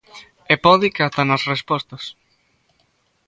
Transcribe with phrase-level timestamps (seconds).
[0.53, 2.03] E pode que ata nas respostas.